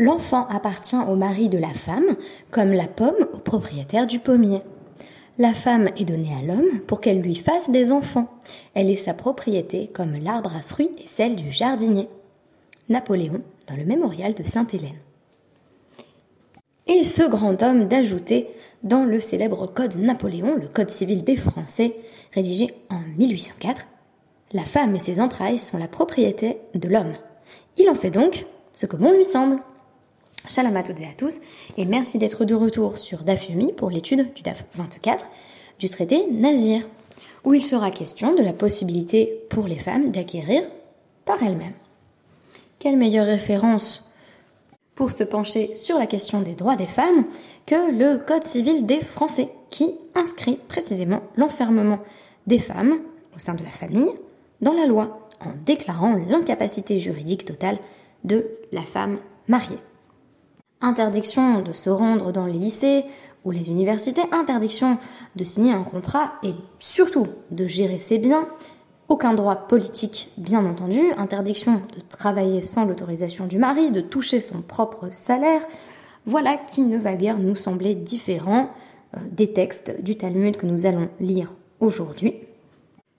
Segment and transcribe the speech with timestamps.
[0.00, 2.16] L'enfant appartient au mari de la femme,
[2.52, 4.62] comme la pomme au propriétaire du pommier.
[5.38, 8.28] La femme est donnée à l'homme pour qu'elle lui fasse des enfants.
[8.74, 12.08] Elle est sa propriété comme l'arbre à fruits est celle du jardinier.
[12.88, 15.00] Napoléon dans le mémorial de Sainte-Hélène.
[16.86, 18.48] Et ce grand homme d'ajouter
[18.84, 21.96] dans le célèbre Code Napoléon, le Code civil des Français,
[22.32, 23.86] rédigé en 1804,
[24.52, 27.14] La femme et ses entrailles sont la propriété de l'homme.
[27.76, 29.58] Il en fait donc ce que bon lui semble.
[30.46, 31.40] Shalom à toutes et à tous,
[31.76, 35.28] et merci d'être de retour sur DAF pour l'étude du DAF 24
[35.78, 36.88] du traité Nazir,
[37.44, 40.62] où il sera question de la possibilité pour les femmes d'acquérir
[41.24, 41.74] par elles-mêmes.
[42.78, 44.04] Quelle meilleure référence
[44.94, 47.24] pour se pencher sur la question des droits des femmes
[47.66, 51.98] que le Code civil des Français, qui inscrit précisément l'enfermement
[52.46, 52.98] des femmes
[53.36, 54.10] au sein de la famille
[54.60, 57.78] dans la loi, en déclarant l'incapacité juridique totale
[58.24, 59.78] de la femme mariée.
[60.80, 63.04] Interdiction de se rendre dans les lycées
[63.44, 64.98] ou les universités, interdiction
[65.36, 68.48] de signer un contrat et surtout de gérer ses biens,
[69.08, 74.60] aucun droit politique bien entendu, interdiction de travailler sans l'autorisation du mari, de toucher son
[74.60, 75.62] propre salaire,
[76.26, 78.70] voilà qui ne va guère nous sembler différent
[79.16, 82.34] euh, des textes du Talmud que nous allons lire aujourd'hui.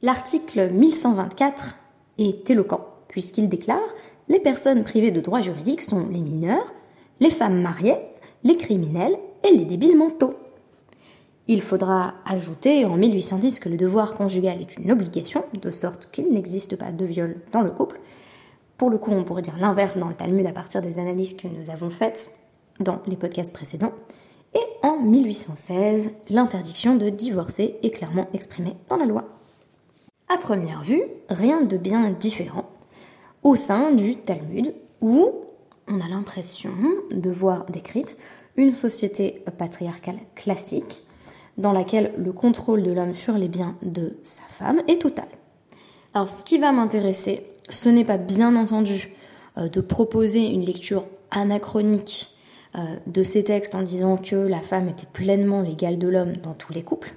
[0.02, 1.76] L'article 1124
[2.20, 3.80] est éloquent puisqu'il déclare
[4.28, 6.72] les personnes privées de droits juridiques sont les mineurs,
[7.20, 7.98] les femmes mariées,
[8.44, 10.36] les criminels et les débiles mentaux.
[11.48, 16.32] Il faudra ajouter en 1810 que le devoir conjugal est une obligation, de sorte qu'il
[16.32, 18.00] n'existe pas de viol dans le couple.
[18.78, 21.48] Pour le coup, on pourrait dire l'inverse dans le Talmud à partir des analyses que
[21.48, 22.30] nous avons faites
[22.80, 23.94] dans les podcasts précédents.
[24.54, 29.26] Et en 1816, l'interdiction de divorcer est clairement exprimée dans la loi.
[30.32, 32.70] À première vue, rien de bien différent
[33.44, 35.32] au sein du Talmud où
[35.90, 36.72] on a l'impression
[37.12, 38.18] de voir décrite
[38.56, 41.04] une société patriarcale classique
[41.58, 45.28] dans laquelle le contrôle de l'homme sur les biens de sa femme est total.
[46.14, 49.10] Alors ce qui va m'intéresser, ce n'est pas bien entendu
[49.58, 52.30] euh, de proposer une lecture anachronique
[52.76, 56.54] euh, de ces textes en disant que la femme était pleinement l'égale de l'homme dans
[56.54, 57.14] tous les couples,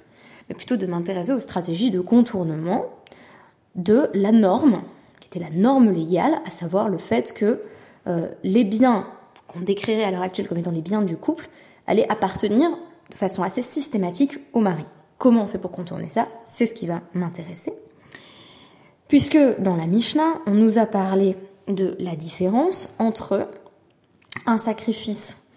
[0.49, 2.85] mais plutôt de m'intéresser aux stratégies de contournement
[3.75, 4.83] de la norme,
[5.19, 7.61] qui était la norme légale, à savoir le fait que
[8.07, 9.07] euh, les biens
[9.47, 11.49] qu'on décrirait à l'heure actuelle comme étant les biens du couple
[11.87, 12.69] allaient appartenir
[13.09, 14.85] de façon assez systématique au mari.
[15.17, 16.27] Comment on fait pour contourner ça?
[16.45, 17.73] C'est ce qui va m'intéresser.
[19.07, 21.37] Puisque dans la Mishnah, on nous a parlé
[21.67, 23.47] de la différence entre
[24.45, 25.47] un sacrifice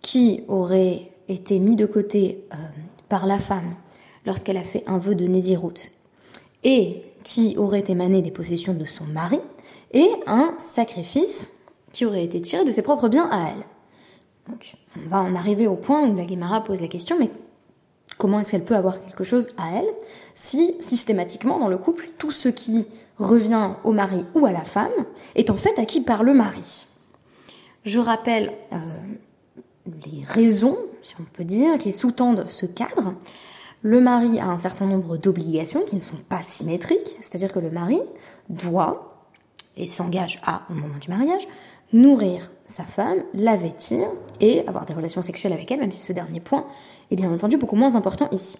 [0.00, 2.56] qui aurait été mis de côté euh,
[3.08, 3.74] par la femme
[4.26, 5.92] lorsqu'elle a fait un vœu de Nézirut
[6.64, 9.40] et qui aurait émané des possessions de son mari,
[9.92, 11.60] et un sacrifice
[11.92, 13.64] qui aurait été tiré de ses propres biens à elle.
[14.48, 17.30] Donc, on va en arriver au point où la Guémara pose la question, mais
[18.18, 19.88] comment est-ce qu'elle peut avoir quelque chose à elle
[20.34, 22.86] si systématiquement dans le couple, tout ce qui
[23.18, 24.90] revient au mari ou à la femme
[25.34, 26.86] est en fait acquis par le mari?
[27.84, 28.76] Je rappelle euh,
[30.06, 33.14] les raisons, si on peut dire, qui sous-tendent ce cadre.
[33.82, 37.70] Le mari a un certain nombre d'obligations qui ne sont pas symétriques, c'est-à-dire que le
[37.70, 38.00] mari
[38.48, 39.26] doit,
[39.76, 41.48] et s'engage à au moment du mariage,
[41.92, 44.08] nourrir sa femme, la vêtir
[44.40, 46.66] et avoir des relations sexuelles avec elle, même si ce dernier point
[47.10, 48.58] est bien entendu beaucoup moins important ici.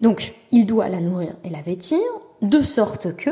[0.00, 1.98] Donc, il doit la nourrir et la vêtir,
[2.42, 3.30] de sorte que,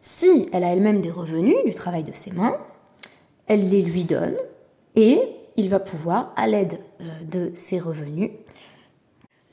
[0.00, 2.56] si elle a elle-même des revenus du travail de ses mains,
[3.46, 4.36] elle les lui donne
[4.96, 5.20] et
[5.56, 8.30] il va pouvoir, à l'aide euh, de ses revenus,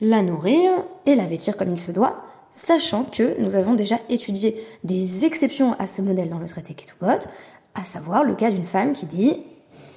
[0.00, 0.70] la nourrir
[1.06, 5.74] et la vêtir comme il se doit, sachant que nous avons déjà étudié des exceptions
[5.78, 7.26] à ce modèle dans le traité Ketubot,
[7.74, 9.36] à savoir le cas d'une femme qui dit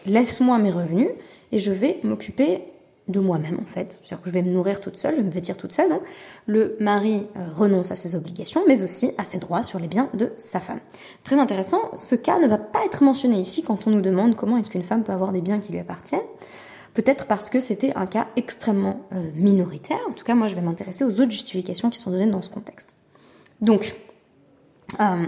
[0.06, 1.10] laisse-moi mes revenus
[1.52, 2.62] et je vais m'occuper
[3.08, 3.92] de moi-même en fait.
[3.92, 5.90] C'est-à-dire que je vais me nourrir toute seule, je vais me vêtir toute seule.
[5.90, 6.02] Donc
[6.48, 10.10] le mari euh, renonce à ses obligations, mais aussi à ses droits sur les biens
[10.14, 10.80] de sa femme.
[11.24, 14.58] Très intéressant, ce cas ne va pas être mentionné ici quand on nous demande comment
[14.58, 16.22] est-ce qu'une femme peut avoir des biens qui lui appartiennent.
[16.96, 20.00] Peut-être parce que c'était un cas extrêmement euh, minoritaire.
[20.10, 22.50] En tout cas, moi, je vais m'intéresser aux autres justifications qui sont données dans ce
[22.50, 22.96] contexte.
[23.60, 23.96] Donc,
[25.02, 25.26] euh,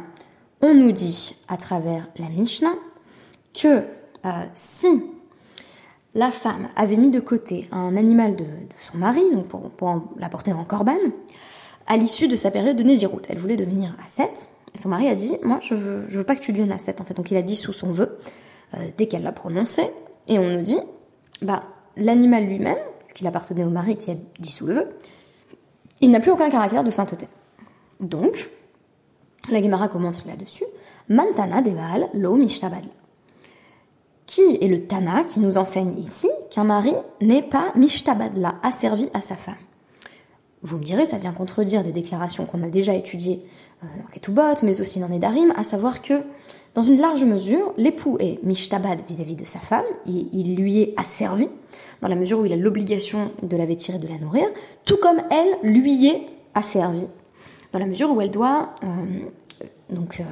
[0.62, 2.74] on nous dit à travers la Mishnah
[3.54, 3.84] que
[4.26, 4.88] euh, si
[6.16, 8.46] la femme avait mis de côté un animal de,
[8.80, 10.98] son mari, donc pour, l'apporter en corban,
[11.86, 15.16] à l'issue de sa période de Nézirut, elle voulait devenir ascète, et son mari a
[15.16, 17.38] dit, moi je veux, je veux pas que tu deviennes ascète, en fait, donc il
[17.38, 18.18] a dit sous son vœu,
[18.74, 19.84] euh, dès qu'elle l'a prononcé,
[20.28, 20.80] et on nous dit,
[21.42, 21.64] bah,
[21.96, 22.78] l'animal lui-même,
[23.14, 24.90] qu'il appartenait au mari qui a dit sous le vœu,
[26.02, 27.28] il n'a plus aucun caractère de sainteté.
[28.00, 28.50] Donc,
[29.52, 30.66] la Gemara commence là-dessus.
[31.10, 32.86] Mantana deval lo mishtabad.
[34.28, 39.22] qui est le Tana qui nous enseigne ici qu'un mari n'est pas mishtabadla, asservi à
[39.22, 39.56] sa femme?
[40.64, 43.42] Vous me direz, ça vient contredire des déclarations qu'on a déjà étudiées
[43.84, 46.14] euh, dans Ketubot, mais aussi dans Nedarim, à savoir que,
[46.74, 51.48] dans une large mesure, l'époux est mishtabad vis-à-vis de sa femme, il, lui est asservi,
[52.02, 54.48] dans la mesure où il a l'obligation de la vêtir et de la nourrir,
[54.84, 57.08] tout comme elle lui est asservie,
[57.72, 58.88] dans la mesure où elle doit euh,
[59.90, 60.24] donc, euh,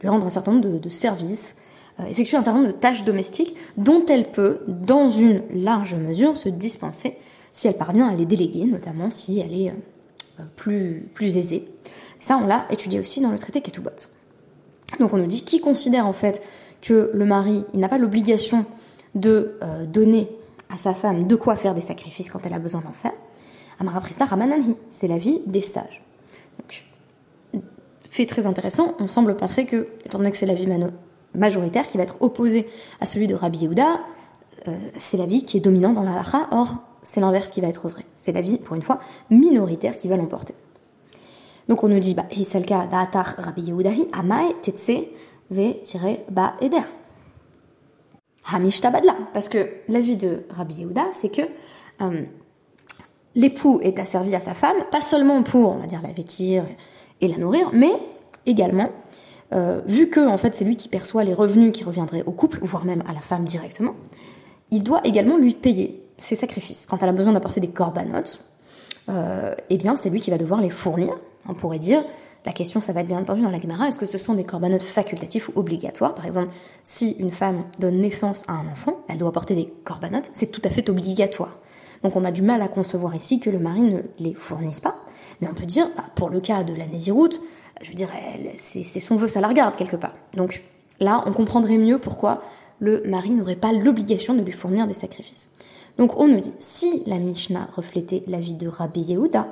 [0.00, 1.58] lui rendre un certain nombre de, services,
[2.00, 6.36] euh, effectuer un certain nombre de tâches domestiques dont elle peut, dans une large mesure,
[6.36, 7.16] se dispenser
[7.52, 11.66] si elle parvient à les déléguer, notamment si elle est euh, plus, plus aisée.
[12.20, 13.90] Ça, on l'a étudié aussi dans le traité Ketubot.
[15.00, 16.42] Donc on nous dit qui considère en fait
[16.80, 18.64] que le mari, il n'a pas l'obligation
[19.14, 19.58] de
[19.92, 20.28] donner
[20.70, 23.12] à sa femme de quoi faire des sacrifices quand elle a besoin d'en faire?
[23.80, 26.02] Amara Ramananhi, c'est la vie des sages.
[26.58, 26.87] Donc,
[28.10, 30.68] fait très intéressant, on semble penser que, étant donné que c'est la vie
[31.34, 32.68] majoritaire qui va être opposée
[33.00, 34.00] à celui de Rabbi Yehuda,
[34.66, 37.68] euh, c'est la vie qui est dominante dans la lacha, or c'est l'inverse qui va
[37.68, 38.04] être vrai.
[38.16, 38.98] C'est la vie, pour une fois,
[39.30, 40.54] minoritaire qui va l'emporter.
[41.68, 42.24] Donc on nous dit, bah,
[43.38, 43.72] Rabbi
[44.12, 44.90] amai tetse
[45.50, 45.76] ve
[46.30, 46.82] ba eder.
[48.50, 49.14] Hamishtabadla.
[49.34, 51.42] Parce que la vie de Rabbi Yehuda, c'est que
[52.00, 52.22] euh,
[53.34, 56.64] l'époux est asservi à sa femme, pas seulement pour, on va dire, la vêtir
[57.20, 57.92] et la nourrir, mais
[58.46, 58.90] également,
[59.54, 62.58] euh, vu que en fait c'est lui qui perçoit les revenus qui reviendraient au couple,
[62.62, 63.94] voire même à la femme directement,
[64.70, 66.86] il doit également lui payer ses sacrifices.
[66.86, 68.44] Quand elle a besoin d'apporter des corbanotes,
[69.08, 71.10] euh, eh bien c'est lui qui va devoir les fournir.
[71.48, 72.04] On pourrait dire,
[72.44, 74.44] la question ça va être bien entendu dans la Gemara, est-ce que ce sont des
[74.44, 76.14] corbanotes facultatifs ou obligatoires?
[76.14, 76.50] Par exemple,
[76.82, 80.62] si une femme donne naissance à un enfant, elle doit apporter des corbanotes, c'est tout
[80.64, 81.58] à fait obligatoire.
[82.02, 84.96] Donc on a du mal à concevoir ici que le mari ne les fournisse pas.
[85.40, 87.40] Mais on peut dire, bah, pour le cas de la Néziroute,
[87.82, 88.08] je veux dire,
[88.56, 90.14] c'est son vœu, ça la regarde quelque part.
[90.34, 90.62] Donc
[91.00, 92.42] là, on comprendrait mieux pourquoi
[92.80, 95.50] le mari n'aurait pas l'obligation de lui fournir des sacrifices.
[95.96, 99.46] Donc on nous dit, si la Mishnah reflétait la vie de Rabbi Yehuda,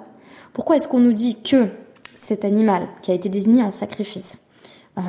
[0.52, 1.68] pourquoi est-ce qu'on nous dit que
[2.14, 4.46] cet animal qui a été désigné en sacrifice
[4.96, 5.02] euh,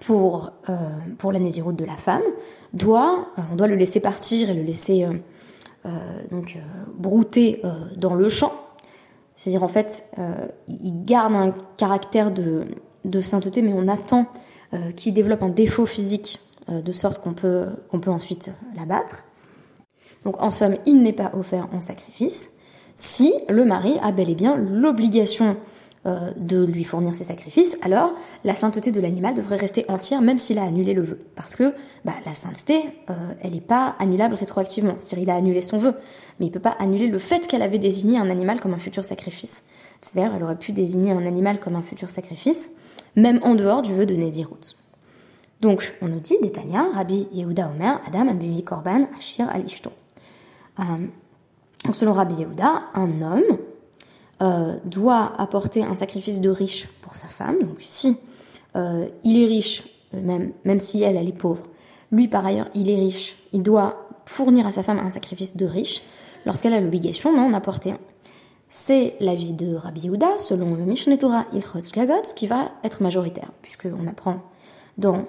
[0.00, 0.76] pour, euh,
[1.16, 2.22] pour la Néziroute de la femme,
[2.72, 5.06] doit, euh, on doit le laisser partir et le laisser
[6.30, 6.58] donc
[6.98, 7.62] brouter
[7.96, 8.52] dans le champ
[9.38, 10.10] c'est-à-dire en fait,
[10.66, 14.26] il garde un caractère de, sainteté, mais on attend
[14.96, 19.22] qu'il développe un défaut physique de sorte qu'on peut, qu'on peut ensuite l'abattre.
[20.24, 22.54] Donc en somme, il n'est pas offert en sacrifice
[22.96, 25.56] si le mari a bel et bien l'obligation
[26.08, 28.12] euh, de lui fournir ses sacrifices, alors
[28.42, 31.18] la sainteté de l'animal devrait rester entière même s'il a annulé le vœu.
[31.36, 31.74] Parce que
[32.04, 34.94] bah, la sainteté, euh, elle n'est pas annulable rétroactivement.
[34.98, 35.94] C'est-à-dire il a annulé son vœu,
[36.40, 39.04] mais il peut pas annuler le fait qu'elle avait désigné un animal comme un futur
[39.04, 39.64] sacrifice.
[40.00, 42.72] C'est-à-dire elle aurait pu désigner un animal comme un futur sacrifice,
[43.14, 44.76] même en dehors du vœu de Nedirut.
[45.60, 49.90] Donc on nous dit, Détania, Rabbi Yehuda Omer, Adam Abivi Korban, Ashir Alishto.
[50.80, 50.82] Euh,
[51.92, 53.58] selon Rabbi Yehuda, un homme
[54.40, 57.58] euh, doit apporter un sacrifice de riche pour sa femme.
[57.60, 58.18] Donc si
[58.76, 61.62] euh, il est riche, même, même si elle, est pauvre,
[62.12, 65.66] lui par ailleurs, il est riche, il doit fournir à sa femme un sacrifice de
[65.66, 66.02] riche
[66.46, 67.98] lorsqu'elle a l'obligation d'en apporter un.
[68.70, 73.50] C'est l'avis de Rabbi Yehuda, selon le Mishneh Torah Ilchot Gagot, qui va être majoritaire,
[73.62, 74.42] puisqu'on apprend
[74.98, 75.24] dans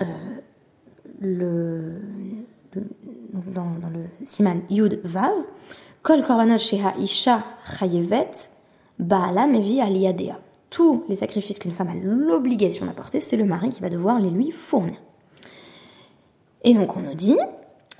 [0.00, 0.04] euh,
[1.20, 2.00] le
[3.54, 5.32] dans le Siman Yud Vav,
[6.06, 8.48] Kol korbanot sheha isha chayevet,
[8.96, 9.80] baala mevi.
[10.70, 14.30] Tous les sacrifices qu'une femme a l'obligation d'apporter, c'est le mari qui va devoir les
[14.30, 14.98] lui fournir.
[16.62, 17.36] Et donc on nous dit,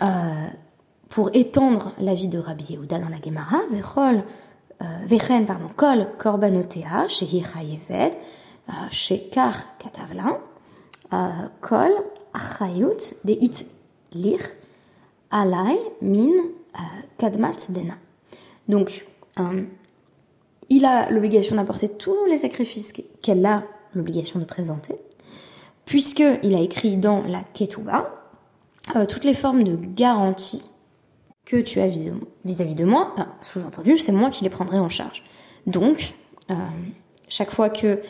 [0.02, 0.46] euh,
[1.08, 4.22] pour étendre la vie de Rabbi Yehuda dans la Gemara, vechol,
[4.82, 8.12] euh, vechen, pardon, kol korbanotea, shehi chayevet,
[8.68, 10.38] euh, shekar katavla,
[11.60, 11.90] kol
[12.32, 13.66] achayut de it
[14.12, 14.38] lir,
[15.32, 16.65] alay min euh,
[17.18, 17.94] kadmat dena.
[18.68, 19.06] Donc,
[19.38, 19.62] euh,
[20.68, 22.92] il a l'obligation d'apporter tous les sacrifices
[23.22, 23.62] qu'elle a
[23.94, 24.96] l'obligation de présenter,
[25.84, 28.12] puisqu'il a écrit dans la Ketouba
[28.94, 30.62] euh, toutes les formes de garantie
[31.44, 35.22] que tu as vis-à-vis de moi, sous-entendu, c'est moi qui les prendrai en charge.
[35.66, 36.14] Donc,
[37.28, 38.00] chaque fois que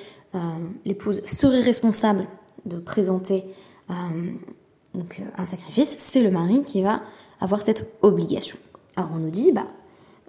[0.86, 2.26] l'épouse serait responsable
[2.64, 3.44] de présenter
[3.90, 7.02] un sacrifice, c'est le mari qui va
[7.40, 8.56] avoir cette obligation.
[8.96, 9.66] Alors on nous dit, bah,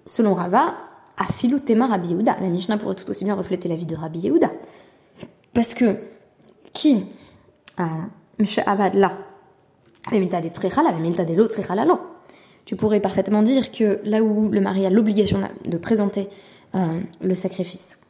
[0.05, 0.75] selon Rava,
[1.17, 2.15] Afilu Tema Rabbi.
[2.23, 4.51] La Mishnah pourrait tout aussi bien refléter la vie de Rabbi Yehuda.
[5.53, 5.95] Parce que,
[6.73, 7.05] qui,
[7.79, 7.83] euh,
[8.65, 9.17] Abad là,
[12.65, 16.29] tu pourrais parfaitement dire que là où le mari a l'obligation de présenter
[16.75, 18.01] euh, le sacrifice,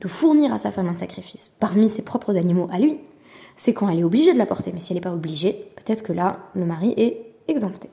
[0.00, 2.98] de fournir à sa femme un sacrifice parmi ses propres animaux à lui,
[3.56, 4.72] c'est quand elle est obligée de la porter.
[4.72, 7.90] Mais si elle n'est pas obligée, peut-être que là, le mari est exempté.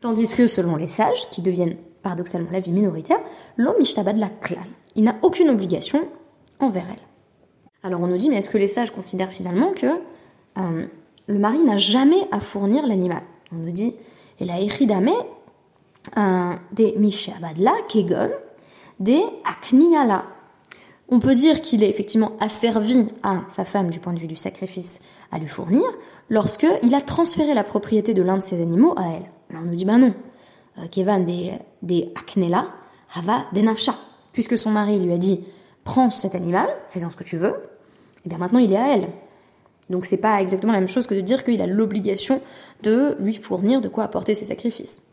[0.00, 3.18] Tandis que selon les sages, qui deviennent paradoxalement la vie minoritaire,
[3.56, 4.62] l'homme de la clan.
[4.94, 6.08] Il n'a aucune obligation
[6.60, 7.02] envers elle.
[7.82, 10.86] Alors on nous dit, mais est-ce que les sages considèrent finalement que euh,
[11.26, 13.22] le mari n'a jamais à fournir l'animal?
[13.52, 13.94] On nous dit,
[14.40, 15.10] et la échidame
[16.16, 18.30] euh, des mishabadla kegon
[19.00, 20.24] des akniyala.
[21.08, 24.36] On peut dire qu'il est effectivement asservi à sa femme du point de vue du
[24.36, 25.00] sacrifice
[25.32, 25.84] à lui fournir
[26.30, 29.30] lorsque il a transféré la propriété de l'un de ses animaux à elle.
[29.50, 30.14] Alors on nous dit bah non,
[30.78, 32.68] euh, Kevan des des aknela
[33.14, 33.94] hava des nafsha,
[34.32, 35.44] puisque son mari lui a dit
[35.84, 37.54] prends cet animal, fais-en ce que tu veux,
[38.24, 39.08] et bien maintenant il est à elle.
[39.90, 42.42] Donc c'est pas exactement la même chose que de dire qu'il a l'obligation
[42.82, 45.08] de lui fournir de quoi apporter ses sacrifices.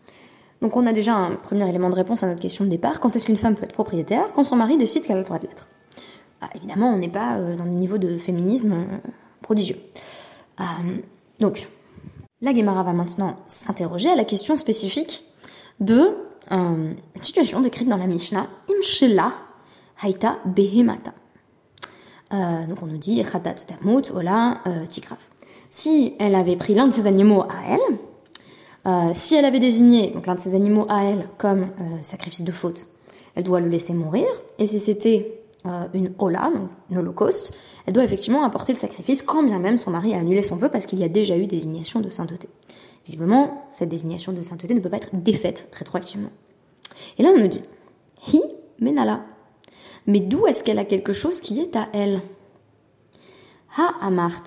[0.62, 3.00] Donc on a déjà un premier élément de réponse à notre question de départ.
[3.00, 5.40] Quand est-ce qu'une femme peut être propriétaire Quand son mari décide qu'elle a le droit
[5.40, 5.70] de l'être?
[6.42, 8.98] Ah, évidemment, on n'est pas euh, dans des niveaux de féminisme euh,
[9.42, 9.78] prodigieux.
[10.60, 10.64] Euh,
[11.40, 11.68] donc,
[12.42, 15.24] la Guémara va maintenant s'interroger à la question spécifique
[15.80, 16.18] de
[16.52, 19.34] une situation décrite dans la Mishnah, Imshela
[20.04, 21.12] Haita Behemata.
[22.32, 25.18] donc on nous dit Khatat Tamut Ola Tikraf.
[25.72, 27.80] Si elle avait pris l'un de ses animaux à
[28.86, 31.70] elle, si elle avait désigné l'un de ses animaux à elle comme
[32.04, 32.90] sacrifice de faute,
[33.34, 34.28] elle doit le laisser mourir.
[34.60, 36.52] Et si c'était euh, une hola,
[36.90, 37.54] une holocauste,
[37.86, 40.70] elle doit effectivement apporter le sacrifice quand bien même son mari a annulé son vœu
[40.70, 42.50] parce qu'il y a déjà eu désignation de sainteté.
[43.06, 46.30] Visiblement, cette désignation de sainteté ne peut pas être défaite rétroactivement.
[47.18, 47.64] Et là, on nous dit,
[48.32, 48.42] hi
[48.80, 49.22] menala.
[50.08, 52.22] Mais d'où est-ce qu'elle a quelque chose qui est à elle
[53.78, 54.44] Ha amart.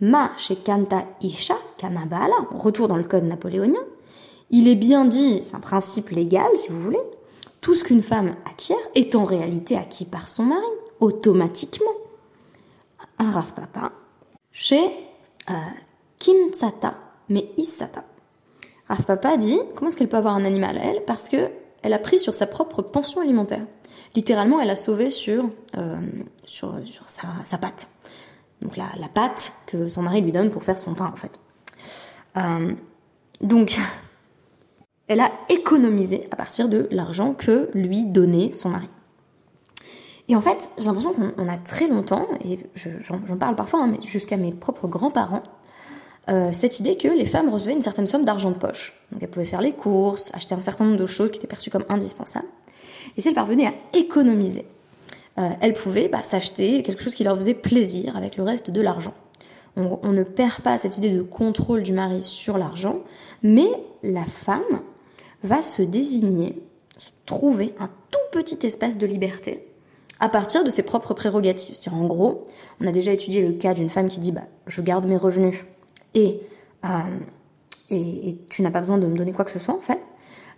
[0.00, 0.32] Ma
[0.64, 2.46] kanta isha kanabala.
[2.50, 3.80] Retour dans le code napoléonien.
[4.50, 7.00] Il est bien dit, c'est un principe légal si vous voulez,
[7.64, 10.66] tout ce qu'une femme acquiert est en réalité acquis par son mari,
[11.00, 11.94] automatiquement.
[13.18, 13.92] Rav Papa,
[14.52, 14.84] chez
[15.48, 15.54] euh,
[16.18, 16.94] Kim Tsata,
[17.30, 18.04] mais Isata.
[18.86, 21.06] Rav Papa dit comment est-ce qu'elle peut avoir un animal à elle?
[21.06, 21.48] Parce que
[21.80, 23.64] elle a pris sur sa propre pension alimentaire.
[24.14, 25.96] Littéralement, elle a sauvé sur, euh,
[26.46, 27.88] sa, pâte.
[28.60, 31.40] Donc la, la, pâte que son mari lui donne pour faire son pain, en fait.
[32.36, 32.74] Euh,
[33.40, 33.80] donc,
[35.08, 38.88] elle a économisé à partir de l'argent que lui donnait son mari.
[40.28, 42.58] Et en fait, j'ai l'impression qu'on a très longtemps, et
[43.02, 45.42] j'en parle parfois, hein, jusqu'à mes propres grands-parents,
[46.30, 48.98] euh, cette idée que les femmes recevaient une certaine somme d'argent de poche.
[49.12, 51.68] Donc elles pouvaient faire les courses, acheter un certain nombre de choses qui étaient perçues
[51.68, 52.48] comme indispensables.
[53.16, 54.64] Et si elles parvenaient à économiser,
[55.38, 58.80] euh, elles pouvaient bah, s'acheter quelque chose qui leur faisait plaisir avec le reste de
[58.80, 59.12] l'argent.
[59.76, 63.00] On ne perd pas cette idée de contrôle du mari sur l'argent,
[63.42, 63.66] mais
[64.04, 64.62] la femme
[65.44, 66.60] va se désigner,
[66.98, 69.68] se trouver un tout petit espace de liberté
[70.20, 71.74] à partir de ses propres prérogatives.
[71.76, 72.44] C'est-à-dire, en gros,
[72.80, 75.64] on a déjà étudié le cas d'une femme qui dit bah, je garde mes revenus
[76.14, 76.40] et,
[76.84, 76.88] euh,
[77.90, 80.00] et, tu n'as pas besoin de me donner quoi que ce soit en fait.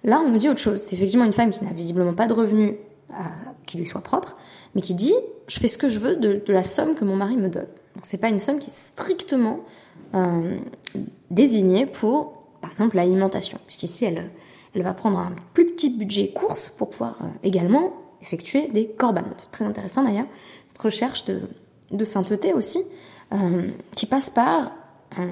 [0.05, 0.81] Là, on nous dit autre chose.
[0.81, 2.75] C'est effectivement une femme qui n'a visiblement pas de revenus
[3.11, 3.14] euh,
[3.66, 4.37] qui lui soit propre,
[4.75, 5.14] mais qui dit
[5.49, 7.69] je fais ce que je veux de, la somme que mon mari me donne.
[7.95, 9.61] Donc c'est pas une somme qui est strictement
[10.14, 10.59] euh,
[11.31, 14.31] désignée pour, par exemple, l'alimentation, puisqu'ici elle
[14.76, 19.49] elle va prendre un plus petit budget course pour pouvoir euh, également effectuer des corbanotes.
[19.50, 20.26] Très intéressant d'ailleurs,
[20.66, 22.83] cette recherche de, sainteté aussi,
[23.33, 24.73] euh, qui passe par
[25.18, 25.26] euh,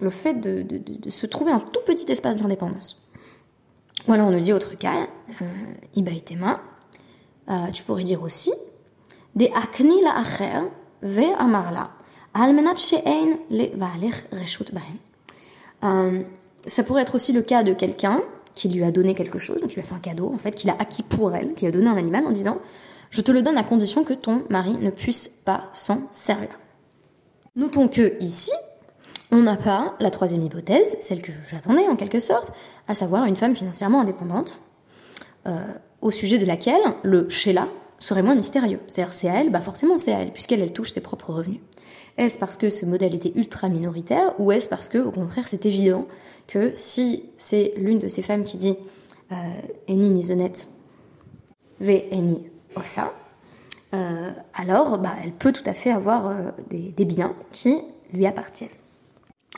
[0.00, 3.10] le fait de, se trouver un tout petit espace d'indépendance.
[4.08, 5.08] Ou alors on nous dit autre cas,
[5.94, 6.12] Iba
[7.72, 8.52] tu pourrais dire aussi,
[9.34, 10.68] des akni la acher
[11.02, 11.90] ve amarla,
[12.34, 14.70] almenat she'ein le reshut
[16.66, 18.20] Ça pourrait être aussi le cas de quelqu'un
[18.56, 20.52] qui lui a donné quelque chose, donc il lui a fait un cadeau, en fait,
[20.52, 22.58] qu'il a acquis pour elle, qu'il a donné un animal en disant
[23.10, 26.48] Je te le donne à condition que ton mari ne puisse pas s'en servir.
[27.54, 28.50] Notons que ici,
[29.30, 32.52] on n'a pas la troisième hypothèse, celle que j'attendais en quelque sorte,
[32.88, 34.58] à savoir une femme financièrement indépendante,
[35.46, 35.58] euh,
[36.00, 38.80] au sujet de laquelle le Sheila serait moins mystérieux.
[38.88, 41.60] C'est-à-dire c'est à elle, bah forcément c'est à elle, puisqu'elle elle touche ses propres revenus.
[42.18, 45.66] Est-ce parce que ce modèle était ultra minoritaire, ou est-ce parce que, au contraire, c'est
[45.66, 46.06] évident
[46.46, 48.76] que si c'est l'une de ces femmes qui dit
[49.32, 49.34] euh,
[49.88, 50.52] Eni nizonet
[51.80, 52.42] ve eni
[52.74, 53.12] osa,
[53.94, 57.78] euh, alors bah, elle peut tout à fait avoir euh, des, biens qui
[58.12, 58.70] lui appartiennent.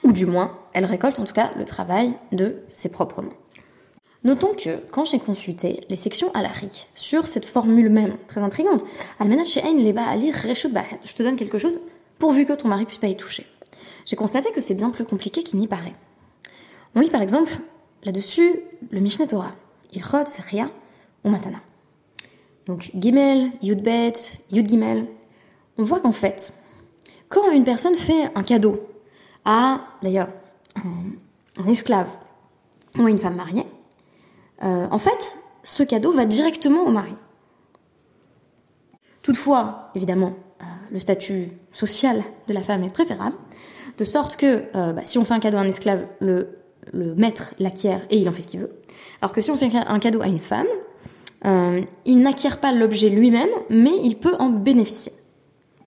[0.03, 3.37] Ou du moins, elle récolte en tout cas le travail de ses propres mains.
[4.25, 8.85] Notons que quand j'ai consulté les sections RI sur cette formule même, très intrigante,
[9.21, 9.27] je
[11.15, 11.81] te donne quelque chose
[12.19, 13.47] pourvu que ton mari puisse pas y toucher.
[14.05, 15.95] J'ai constaté que c'est bien plus compliqué qu'il n'y paraît.
[16.95, 17.59] On lit par exemple
[18.03, 18.61] là-dessus
[18.91, 19.53] le Mishneh Torah,
[19.93, 20.71] Ilchot, Sechia
[21.25, 21.59] ou Matana.
[22.67, 24.13] Donc Gimel, Yudbet,
[24.51, 25.07] Yud Gimel,
[25.79, 26.53] on voit qu'en fait,
[27.29, 28.81] Quand une personne fait un cadeau
[29.45, 30.29] à, d'ailleurs,
[30.77, 32.09] un, esclave
[32.99, 33.67] ou une femme mariée,
[34.63, 37.15] euh, en fait, ce cadeau va directement au mari.
[39.23, 40.35] Toutefois, évidemment,
[40.90, 43.37] le statut social de la femme est préférable,
[43.99, 46.49] de sorte que euh, bah, si on fait un cadeau à un esclave, le,
[46.92, 48.71] maître l'acquiert et il en fait ce qu'il veut.
[49.21, 50.66] Alors que si on fait un cadeau à une femme,
[51.45, 55.12] euh, il n'acquiert pas l'objet lui-même, mais il peut en bénéficier.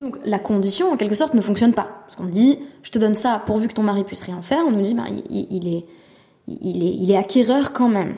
[0.02, 2.04] Donc la condition, en quelque sorte, ne fonctionne pas.
[2.04, 4.72] Parce qu'on dit, je te donne ça pourvu que ton mari puisse rien faire, on
[4.72, 5.84] nous dit, bah, il,
[7.12, 8.16] est, acquéreur quand même.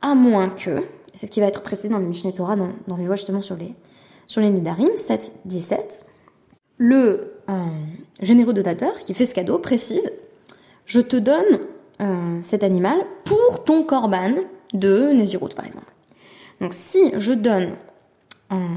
[0.00, 0.84] À moins que,
[1.14, 3.56] c'est ce qui va être précisé dans le Mishneh Torah, dans les lois justement sur
[3.56, 3.72] les,
[4.26, 6.04] sur les Nidarim, 7, 17,
[6.78, 7.52] le euh,
[8.20, 10.12] généreux donateur qui fait ce cadeau précise
[10.84, 11.60] Je te donne
[12.00, 14.34] euh, cet animal pour ton korban
[14.74, 15.92] de Nézirut, par exemple.
[16.60, 17.70] Donc si je donne
[18.50, 18.68] un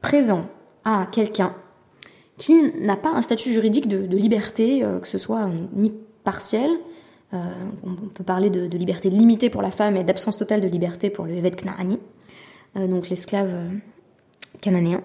[0.00, 0.46] présent
[0.84, 1.54] à quelqu'un
[2.38, 5.92] qui n'a pas un statut juridique de, liberté, euh, que ce soit ni
[6.24, 6.70] partiel,
[7.34, 11.24] on peut parler de, liberté limitée pour la femme et d'absence totale de liberté pour
[11.24, 11.64] le Evet
[12.76, 13.48] donc l'esclave
[14.60, 15.02] cananéen,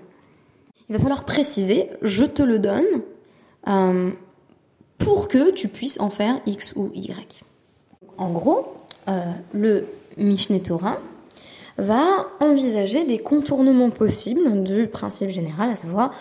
[0.90, 2.86] il va falloir préciser, je te le donne
[3.68, 4.10] euh,
[4.98, 7.44] pour que tu puisses en faire X ou Y.
[8.18, 8.74] En gros,
[9.10, 9.22] euh,
[9.54, 9.86] le
[10.18, 10.62] Mishneh
[11.78, 16.14] va envisager des contournements possibles du principe général, à savoir,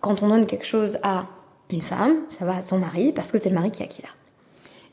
[0.00, 1.26] quand on donne quelque chose à
[1.70, 4.16] une femme, ça va à son mari, parce que c'est le mari qui acquiert.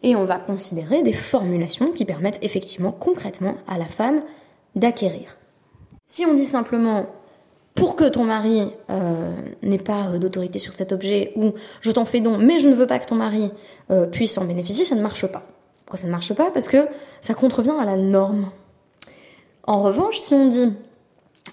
[0.03, 4.21] Et on va considérer des formulations qui permettent effectivement concrètement à la femme
[4.75, 5.37] d'acquérir.
[6.05, 7.07] Si on dit simplement
[7.77, 9.31] pour que ton mari euh,
[9.61, 12.73] n'ait pas euh, d'autorité sur cet objet ou je t'en fais don mais je ne
[12.73, 13.51] veux pas que ton mari
[13.91, 15.43] euh, puisse en bénéficier, ça ne marche pas.
[15.85, 16.49] Pourquoi ça ne marche pas?
[16.51, 16.87] Parce que
[17.21, 18.51] ça contrevient à la norme.
[19.63, 20.73] En revanche, si on dit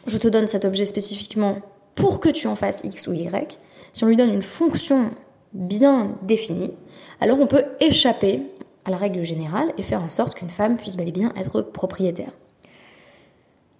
[0.07, 1.59] je te donne cet objet spécifiquement
[1.95, 3.59] pour que tu en fasses X ou Y,
[3.93, 5.11] si on lui donne une fonction
[5.53, 6.73] bien définie,
[7.21, 8.41] alors on peut échapper
[8.87, 11.61] à la règle générale et faire en sorte qu'une femme puisse bel et bien être
[11.61, 12.33] propriétaire.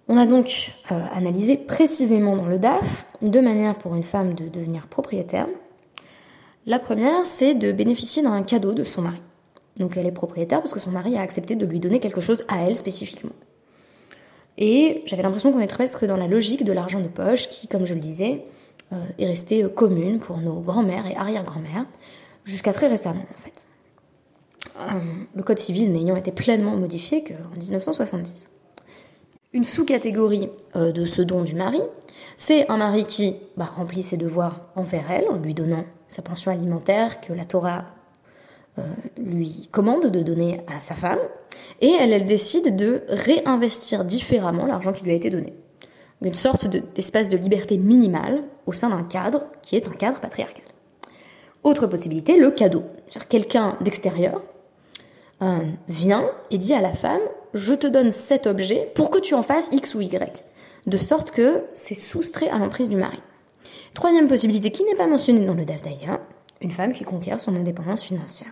[0.07, 4.47] On a donc euh, analysé précisément dans le DAF deux manières pour une femme de
[4.47, 5.47] devenir propriétaire.
[6.67, 9.21] La première, c'est de bénéficier d'un cadeau de son mari.
[9.77, 12.45] Donc elle est propriétaire parce que son mari a accepté de lui donner quelque chose
[12.47, 13.33] à elle spécifiquement.
[14.57, 17.85] Et j'avais l'impression qu'on est presque dans la logique de l'argent de poche qui, comme
[17.85, 18.45] je le disais,
[18.93, 21.85] euh, est resté euh, commune pour nos grands-mères et arrière-grand-mères
[22.45, 23.67] jusqu'à très récemment en fait.
[25.33, 28.49] le code civil n'ayant été pleinement modifié qu'en 1970
[29.55, 31.81] une sous-catégorie euh, de ce don du mari,
[32.35, 36.51] c'est un mari qui bah, remplit ses devoirs envers elle en lui donnant sa pension
[36.51, 37.85] alimentaire que la Torah
[38.77, 38.81] euh,
[39.17, 41.19] lui commande de donner à sa femme,
[41.79, 45.53] et elle, décide de réinvestir différemment l'argent qui lui a été donné.
[46.21, 50.63] Une sorte d'espace de liberté minimale au sein d'un cadre qui est un cadre patriarcal.
[51.63, 52.83] Autre possibilité, le cadeau.
[53.29, 54.41] Quelqu'un d'extérieur
[55.41, 57.21] euh, vient et dit à la femme
[57.55, 60.43] je te donne cet objet pour que tu en fasses X ou Y,
[60.85, 63.19] de sorte que c'est soustrait à l'emprise du mari.
[63.93, 66.19] Troisième possibilité qui n'est pas mentionnée dans le DAF d'ailleurs,
[66.59, 68.51] une femme qui conquiert son indépendance financière.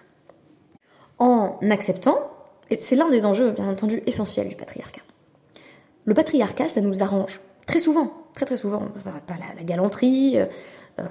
[1.19, 2.17] En acceptant,
[2.69, 5.01] et c'est l'un des enjeux bien entendu essentiels du patriarcat.
[6.05, 8.83] Le patriarcat, ça nous arrange très souvent, très très souvent.
[9.27, 10.45] Pas la, galanterie, euh,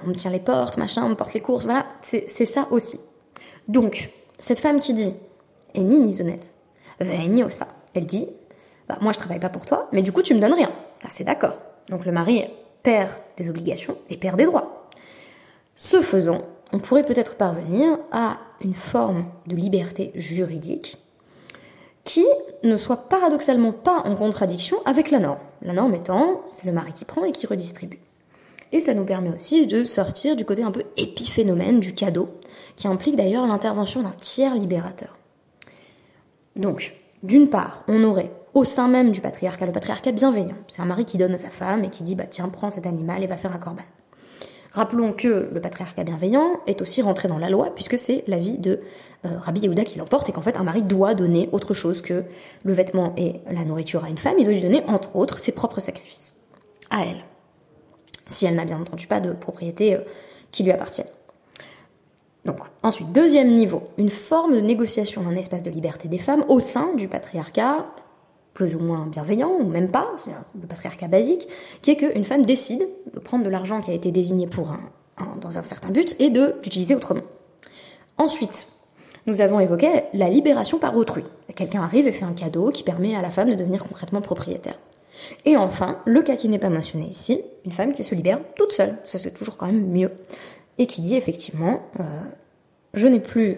[0.03, 2.99] on me tient les portes, machin, on me porte les courses, voilà, c'est ça aussi.
[3.67, 5.13] Donc, cette femme qui dit,
[5.75, 6.53] et ni ni honnête,
[7.49, 8.27] ça, elle dit
[8.87, 10.71] bah, Moi, je travaille pas pour toi, mais du coup, tu me donnes rien.
[11.03, 11.57] Ah, c'est d'accord.
[11.89, 12.45] Donc le mari
[12.81, 14.89] perd des obligations et perd des droits.
[15.75, 20.97] Ce faisant, on pourrait peut-être parvenir à une forme de liberté juridique
[22.03, 22.25] qui
[22.63, 25.39] ne soit paradoxalement pas en contradiction avec la norme.
[25.61, 27.99] La norme étant, c'est le mari qui prend et qui redistribue.
[28.71, 32.29] Et ça nous permet aussi de sortir du côté un peu épiphénomène du cadeau,
[32.75, 35.17] qui implique d'ailleurs l'intervention d'un tiers libérateur.
[36.55, 40.55] Donc, d'une part, on aurait au sein même du patriarcat, le patriarcat bienveillant.
[40.67, 42.85] C'est un mari qui donne à sa femme et qui dit bah tiens prends cet
[42.85, 43.83] animal et va faire un corban.
[44.73, 48.81] Rappelons que le patriarcat bienveillant est aussi rentré dans la loi puisque c'est l'avis de
[49.25, 52.23] euh, Rabbi Yehuda qui l'emporte et qu'en fait un mari doit donner autre chose que
[52.63, 55.51] le vêtement et la nourriture à une femme, il doit lui donner entre autres ses
[55.51, 56.35] propres sacrifices
[56.89, 57.23] à elle.
[58.27, 59.99] Si elle n'a bien entendu pas de propriété euh,
[60.51, 61.07] qui lui appartienne.
[62.45, 66.59] Donc, ensuite, deuxième niveau, une forme de négociation d'un espace de liberté des femmes au
[66.59, 67.85] sein du patriarcat,
[68.53, 71.47] plus ou moins bienveillant, ou même pas, c'est le patriarcat basique,
[71.81, 74.81] qui est qu'une femme décide de prendre de l'argent qui a été désigné pour un,
[75.39, 77.23] dans un certain but et de l'utiliser autrement.
[78.17, 78.67] Ensuite,
[79.25, 81.23] nous avons évoqué la libération par autrui.
[81.55, 84.77] Quelqu'un arrive et fait un cadeau qui permet à la femme de devenir concrètement propriétaire.
[85.45, 88.73] Et enfin, le cas qui n'est pas mentionné ici, une femme qui se libère toute
[88.73, 88.97] seule.
[89.05, 90.11] Ça c'est toujours quand même mieux
[90.77, 92.03] et qui dit effectivement, euh,
[92.93, 93.57] je n'ai plus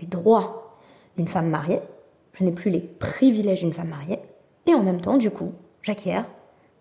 [0.00, 0.78] les droits
[1.16, 1.80] d'une femme mariée,
[2.32, 4.18] je n'ai plus les privilèges d'une femme mariée,
[4.66, 6.20] et en même temps, du coup, j'acquiers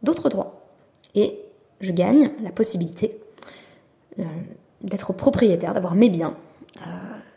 [0.03, 0.67] d'autres droits.
[1.15, 1.39] Et
[1.81, 3.19] je gagne la possibilité
[4.19, 4.23] euh,
[4.81, 6.35] d'être propriétaire, d'avoir mes biens,
[6.77, 6.89] euh,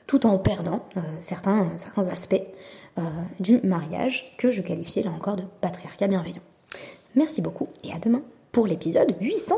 [0.07, 0.85] tout en perdant
[1.21, 2.43] certains, certains aspects
[3.39, 6.43] du mariage que je qualifiais là encore de patriarcat bienveillant.
[7.15, 9.55] Merci beaucoup et à demain pour l'épisode 800